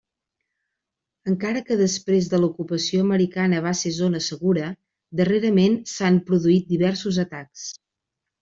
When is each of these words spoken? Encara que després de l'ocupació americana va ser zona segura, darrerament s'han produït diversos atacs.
Encara 1.31 1.61
que 1.67 1.77
després 1.81 2.29
de 2.31 2.39
l'ocupació 2.39 3.03
americana 3.05 3.61
va 3.67 3.75
ser 3.83 3.91
zona 3.99 4.23
segura, 4.31 4.71
darrerament 5.21 5.79
s'han 5.95 6.19
produït 6.31 6.75
diversos 6.77 7.25
atacs. 7.29 7.69